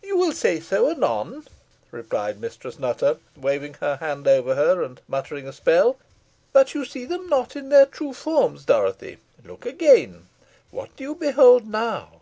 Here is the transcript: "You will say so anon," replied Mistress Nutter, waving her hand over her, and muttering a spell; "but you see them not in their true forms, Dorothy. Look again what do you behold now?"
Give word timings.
"You 0.00 0.16
will 0.16 0.30
say 0.30 0.60
so 0.60 0.88
anon," 0.88 1.44
replied 1.90 2.40
Mistress 2.40 2.78
Nutter, 2.78 3.18
waving 3.36 3.74
her 3.80 3.96
hand 3.96 4.28
over 4.28 4.54
her, 4.54 4.80
and 4.84 5.00
muttering 5.08 5.48
a 5.48 5.52
spell; 5.52 5.96
"but 6.52 6.72
you 6.72 6.84
see 6.84 7.04
them 7.04 7.26
not 7.28 7.56
in 7.56 7.68
their 7.68 7.86
true 7.86 8.12
forms, 8.14 8.64
Dorothy. 8.64 9.18
Look 9.44 9.66
again 9.66 10.28
what 10.70 10.94
do 10.94 11.02
you 11.02 11.16
behold 11.16 11.66
now?" 11.68 12.20